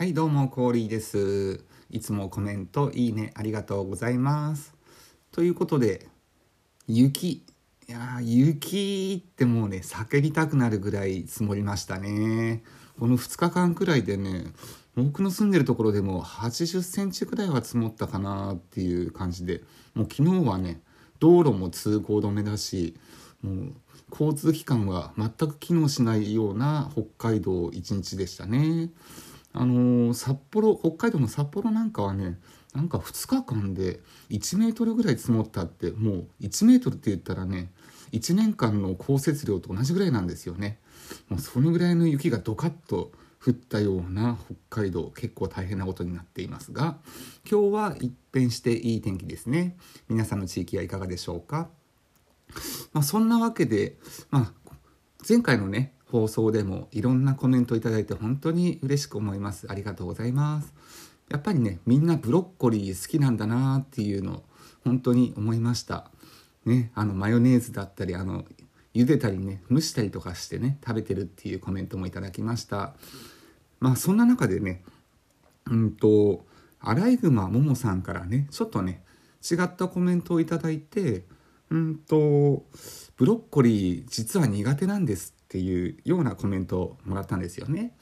[0.00, 1.62] はい、どうも、コーリーです。
[1.90, 4.72] いつもコメント、いいね、ありがとうございます。
[5.30, 6.08] ということで、
[6.86, 7.32] 雪。
[7.32, 7.42] い
[7.86, 12.62] や雪ってもうね、叫びたくなるぐらい積もりましたね。
[12.98, 14.46] この2日間くらいでね、
[14.94, 19.62] 僕の住んでるところでも80センチくらいは積もったかなっていう感じで、
[19.92, 20.80] もう昨日はね、
[21.18, 22.96] 道路も通行止めだし、
[23.42, 23.74] もう
[24.10, 28.88] 交通機関は全く機能しないような北海道一日でしたね。
[29.52, 32.38] あのー札幌北海道の札幌なんかはね
[32.74, 34.00] なんか2日間で
[34.30, 37.70] 1メートルぐらい積もったってもう1メートルって言ったらね
[38.12, 40.78] 1年間の降雪量と同じぐらいなんですよね。
[41.28, 43.12] もうそのぐらいの雪がドカッと
[43.44, 46.98] 降ったような北海道結構大変なことになっていますが
[47.50, 49.76] 今日は一変していい天気ですね。
[50.08, 51.68] 皆さんの地域はいかがでしょうか。
[52.92, 53.96] まあ、そんなわけで、
[54.30, 54.72] まあ、
[55.28, 59.66] 前回のね放送でもいろんなコメントいただいて本当に嬉しく思います。
[59.70, 60.74] ありがとうございます。
[61.30, 64.42] やっぱりねみんなブロッコリー好きなんだなっていうの
[64.84, 66.10] 本当に思いました。
[66.64, 68.44] ねあのマヨネーズだったりあの
[68.94, 72.94] 茹でたりね蒸したりとかしてね食べてるっていうコメントもいただきました。
[73.78, 74.82] まあそんな中でね
[75.70, 76.44] うんと
[76.80, 79.04] アライグマももさんからねちょっとね
[79.48, 81.24] 違ったコメントをいただいて
[81.70, 82.64] うんと
[83.16, 87.96] ブロッコリー実は苦手なんですっていうようなコメントをもらったんですよね。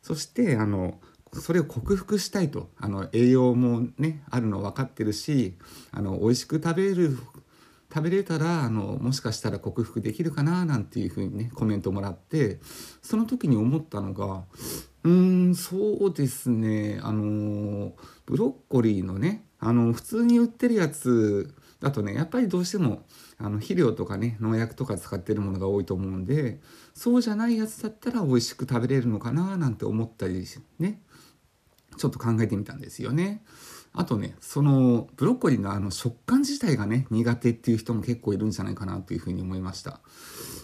[0.00, 0.98] そしてあの
[1.34, 5.54] それを克服したいとあの栄養もねあるの分かってるし
[5.90, 7.18] あの美味しく食べる
[7.92, 12.58] 食べれたらあのもしかしたら克服できるかななんていうふうにねコメントもらって
[13.02, 14.44] その時に思ったのが
[15.02, 17.92] うーんそうですねあの
[18.24, 23.04] ブロッコリーのねあの普通に売ってるやつだとねやっぱりどうしても
[23.36, 26.58] あの肥料とかね農薬とか使ってるものが多いと思うんで
[26.94, 30.46] そうじゃないやつだったら美味しく食べれるのかななんて思ったり
[30.78, 31.02] ね
[31.98, 33.44] ちょっと考えてみたんですよね。
[33.92, 40.00] あとねそのブロッコリーのあの食感自体がね苦手っていう人も結構いるんじゃないかなというふうに思いました。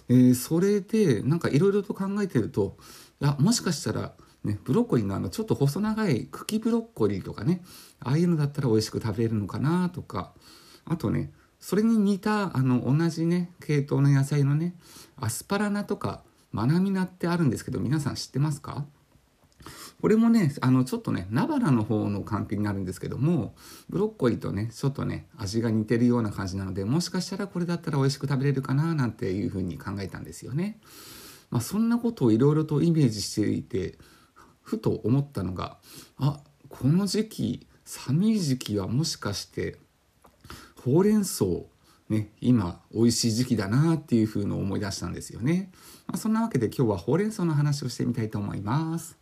[0.09, 2.79] えーそれでなんかいろいろと考えてると
[3.21, 7.63] いやもしかしたらね、ブロッコリーのあのちょっと細長い茎ブロッコリーとかね
[8.01, 10.33] ああいうのだったら美味しく食べれるのかなとか
[10.91, 14.75] あとねそれに似たあの同じね系統の野菜のね
[15.17, 18.85] アスパラナとかマナミナってあるんですけど皆さん知ってますか？
[20.01, 23.55] これもねあのちょっとね菜花の方の関係になるんですけども
[23.89, 30.81] ブロッコリーとねちょっとね味が似てるような感じなのでもしかしたらこれだったら美味しく食べれるかななんていうふうに考えたんですよね。
[31.51, 33.99] まあ、そんなことをいろいろとイメージしていて
[34.63, 35.77] ふと思ったのが
[36.19, 39.77] あこの時期寒い時期はもしかして
[40.85, 41.45] ほうれん草
[42.09, 45.71] ね今美味しい時期だなっていうふうの思い出したんですよね、
[46.07, 49.20] まあ、そんなわけで今日はほうれん草の話をしてみたいと思います。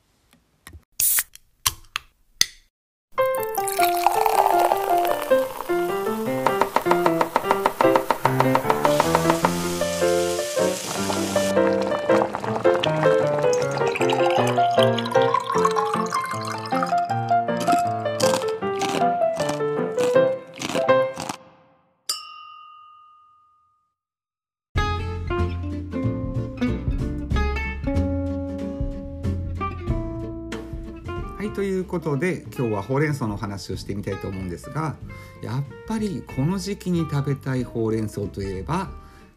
[31.48, 34.96] はいということで今日はほうれん草のお話をしてみたいと思うんですが
[35.40, 38.90] やっぱりこの時期に食べたいほうれん草といえば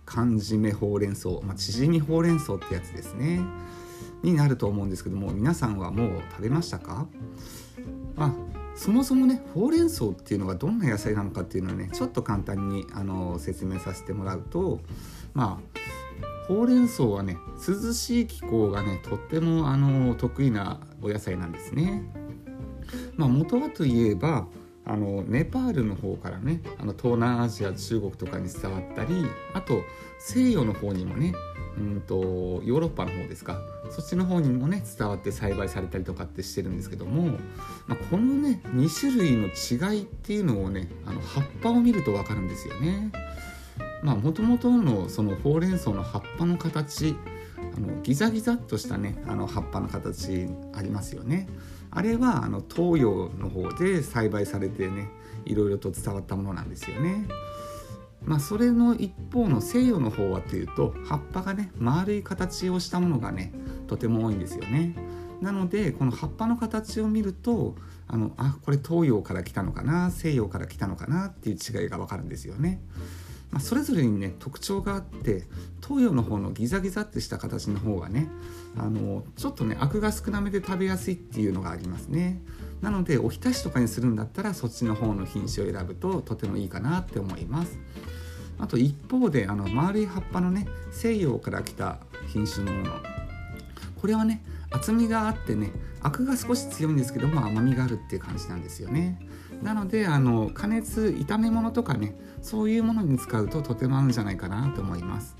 [0.05, 3.39] 缶詰ほうれん草、まあ、縮みほうれん草ってやつですね
[4.23, 7.07] になると思うんですけども皆さんはもう食べましたか？
[8.17, 8.33] まあ
[8.75, 14.81] そもそもねほうれん草っていうのがどんな野菜なのかっていうのをねちょっと簡単にあの説明させてもらうと
[15.33, 15.79] まあ
[16.47, 17.37] ほうれん草はね
[17.67, 22.03] 涼しい気候がねとってもあの得意なお野菜なんですね。
[23.15, 24.47] まあ、元はといえば
[24.83, 29.83] あのネパールの方からねあの東南アジア中国とかに伝わったりあと
[30.19, 31.33] 西洋の方にもね
[31.77, 33.59] うんとヨーロッパの方ですか
[33.91, 37.37] そっちの方にもね伝わって栽培されたりとかってしてるんですけども、
[37.87, 43.11] まあ、このね2種類の違いっていうのをねあの葉っぱを見ると分かるんですよね。
[44.03, 47.15] まあもともとのそのほうれん草の葉っぱの形
[47.75, 51.47] あのギザギザっとしたねあの葉っぱの形ありますよね。
[51.91, 55.09] あれはあの東洋の方で栽培されてね
[55.45, 57.27] いろいろと伝わったものなんですよね。
[58.23, 63.53] まあそれの一方の西洋の方はというと葉っぱがね丸い形をしたものがね
[63.87, 64.95] とても多いんですよね。
[65.41, 67.75] なのでこの葉っぱの形を見ると
[68.07, 72.81] あのあこれ東洋から来たのかな西洋から来たのかなっていう違いがわかるんですよね。
[73.51, 75.43] まあ、それぞれにね特徴があって
[75.85, 78.29] 東洋の方のギザギザってした形の方がね
[78.77, 82.41] あのちょっとねアクが少なめで食べやすいっていうのがありますね。
[82.81, 87.77] なのでおひたしとかにするんだったらそっちの方の品種を選ぶととてもいいかなって思います。
[88.57, 92.93] あと一方であの丸い葉っぱのね西洋から来た品種のもの。
[93.99, 95.71] これはね厚みがあってね
[96.01, 99.19] アクが少し強いんですけども甘みがあるっていう感じなんですよね。
[99.61, 105.35] なのであの加熱炒め物とかねそういうものに使うととても合うんじゃないかなと思います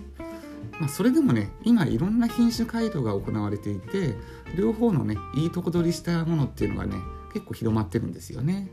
[0.81, 4.15] まあ、それでもね今いろんな品種改良が行われていて
[4.57, 6.95] 両方のねいいとこ取りしたものっていうのがね
[7.33, 8.71] 結構広まってるんですよね。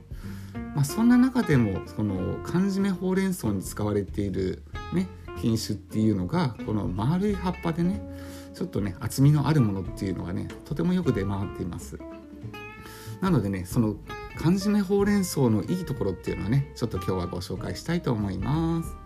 [0.74, 4.62] まあ、そんな中でもこの缶詰ほうれん草に使われている、
[4.92, 8.00] ね、品種っていうのがこの丸い葉っぱでね
[8.54, 11.98] ちょっとね厚みのあるものっていうのがねとてもよく出回っています。
[13.20, 13.96] なのでねその
[14.38, 18.96] 缶詰ほうれん草のいいところっていうのはねちょっと今日はご紹介したいと思います。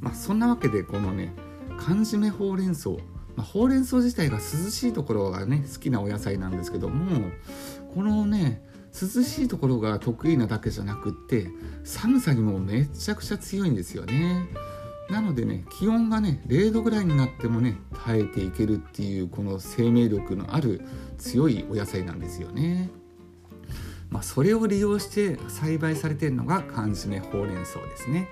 [0.00, 1.32] まあ、そんなわけでこのね
[1.78, 2.96] 缶詰ほうれん草、ま
[3.38, 7.30] あ、ほうれん草自体が涼しいところがね好きなお野菜なんですけども
[7.94, 8.62] このね
[8.92, 11.48] 涼しいところが得意なだけじゃなくって
[11.84, 14.48] 寒さにもめちゃくちゃ強いんですよね。
[15.10, 20.80] なのでね気温がね0度ぐらいになってもね耐えていけるっていうこの生命力のある
[21.18, 22.90] 強いお野菜なんですよね。
[24.16, 28.28] まあ、それを利用して栽培されているのが缶詰ほうれん草ですね。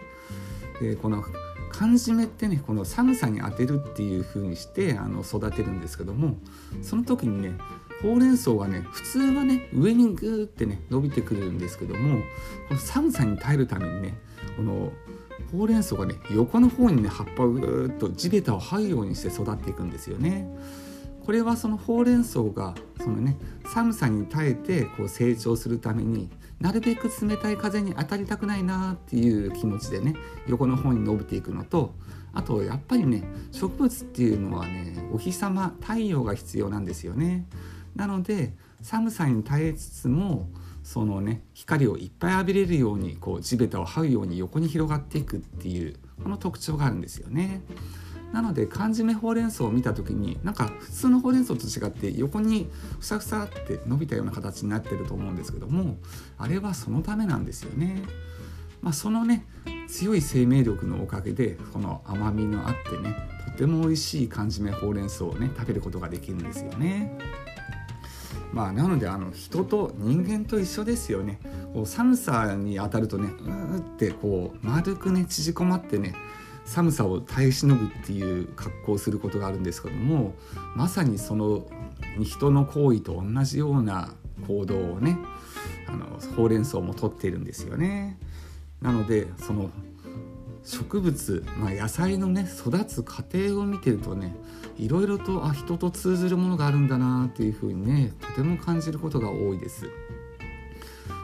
[0.80, 1.22] でこの
[1.70, 6.38] 缶詰ってねこの寒さに当てるっていう風にしてあの育てるんですけども
[6.80, 7.58] その時にね
[8.00, 12.22] ほうれん草がね普通はね上にグーってね伸びてくるんですけども
[12.68, 14.16] この寒さに耐えるためにね
[14.56, 14.90] この
[15.52, 20.48] ほうれん草がね横の方にね葉っぱをぐーっと地べたを這うようにして育っていくんですよね。
[21.24, 23.36] これはそのほうれん草がそのね
[23.72, 26.28] 寒さに耐えてこう成長するために
[26.60, 30.14] なるべく冷たい風に当たりたくないなっていう気持ちでね
[30.46, 31.94] 横の方に伸びていくのと
[32.34, 37.46] あとやっぱりね植物っていうのはねお日様太陽が必要なんですよね。
[37.96, 40.50] なので寒さに耐えつつも
[40.82, 47.62] そのね光をいっぱい浴びれるようにこう地べたを這うように横に広がっていくっていうこの特徴があるんですよね。
[48.34, 55.98] なので缶詰ほうれん草を見た時になんか普通のほうれん草と違って横にふさふさって伸びたような形になってると思うんですけども
[56.36, 58.02] あれはそのためなんですよね。
[58.82, 59.46] まあ、そのね
[59.86, 63.16] 強い生命力のおかげでこの甘みのあってね
[63.46, 67.16] とても美味しい缶詰ほうれん草をね食べることができるんですよね。
[68.52, 71.40] まあ、なのであの人と人間と一緒ですよね
[71.72, 76.14] こう寒さに当たるとねうーってこう丸くね縮こまってね
[76.64, 80.34] 寒さを耐えしのぐっていう格好をすることがあるんですけども
[80.74, 81.66] まさにその
[82.22, 84.12] 人の行為と同じような
[84.46, 85.18] 行動をね
[85.86, 88.18] あのほうれん草もとっているんですよね。
[88.80, 89.70] なのでその
[90.64, 94.34] 植物、まあ、野菜のね育つ過程を見てるとね
[94.78, 99.90] いろいろとあ人と通ずるものがあるんだなっていうふうにねとても感じることが多いです。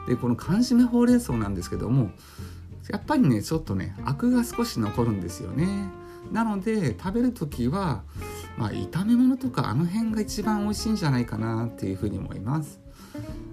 [0.06, 2.10] でこの缶詰ほうれん草なんですけども
[2.90, 5.88] やっぱりねちょっとねアクが少し残るんですよね。
[6.32, 8.02] なので食べる時は、
[8.56, 12.80] まあ、炒め物とかあの辺が一番美味しいんじゃないかなっていうふうに思います。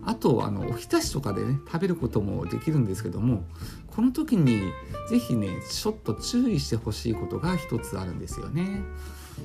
[0.05, 3.43] あとあのおひたしとかでね食べることもできるんですけども
[3.87, 4.61] この時に
[5.09, 8.83] 是非ねちょっと注意してほしいことが一つあるんですよね。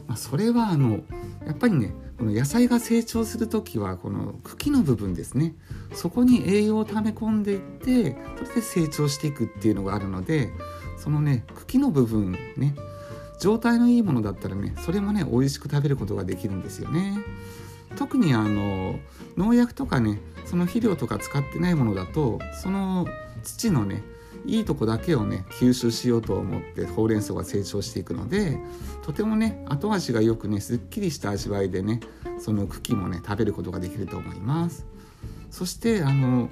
[0.06, 1.00] まあ、それはあの
[1.46, 5.54] やっぱりねこの野菜が成長する時はこの茎の部分ですね
[5.94, 10.50] そこに栄養を溜め込んでいってそれで成長していくっていうのがあるので
[10.98, 12.74] そのね茎の部分ね
[13.40, 17.18] 状態のいいものだったらねそれもね美味しく食べることができるんですよね。
[17.96, 18.98] 特にあの
[19.36, 23.06] 農薬とかねその肥料とか使ってないものだとその
[23.42, 24.02] 土のね
[24.44, 28.58] いいとこだけをね吸収しようと思ってほうれん草が成長していくので
[29.02, 32.00] とてもね後味がよくねすっきりした味わいでね
[32.38, 34.86] その茎もね食べることができると思います。
[35.50, 36.48] そしてあの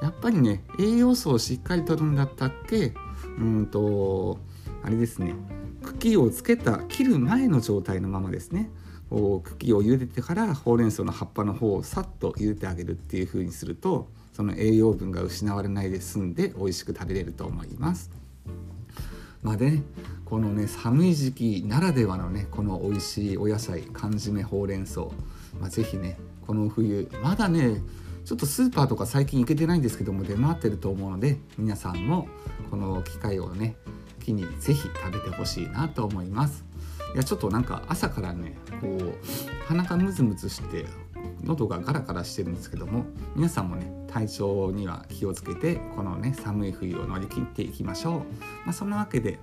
[0.00, 2.94] やっぱりね栄養素をしっかりとるんだったっけ
[3.38, 4.38] うんと
[4.82, 5.34] あれですね
[5.82, 8.70] 茎をつけた切る前の状態のままですね
[9.10, 18.10] こう茎を茹でてからほうれん草の葉っぱの方をさっと茹でてあげるっていう風にするとその栄養分が失われないで済んで美味しく食べれると思います。
[19.42, 19.82] まあね、
[20.24, 25.02] このね寒い時期ならではのねこの美味しいお野菜缶詰ほうれん草、
[25.60, 27.82] まあ、是非ねこの冬まだね
[28.24, 32.26] ちょっとスーパーとか最近行けてないんですけども出回ってると思うので皆さんも
[32.70, 33.76] この機会をね
[34.24, 36.64] 機に是非食べてほしいなと思います。
[37.14, 39.14] いやちょっとなんか朝からねこう
[39.66, 40.86] 鼻がムズムズして
[41.44, 48.14] 喉がガラガラしてるんですけども皆さんもね体調には気をつけてこのね寒い冬を乗り切っていきましょう、
[48.64, 49.38] まあ、そんなわけで、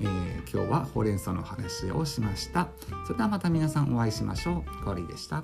[0.00, 2.68] えー、今日はほうれん草の話をしました。
[3.06, 4.84] それではまた皆さんお会いしましょう。
[4.84, 5.42] かわりでした。